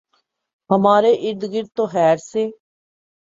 [0.69, 2.43] ہمارے اردگرد تو خیر سے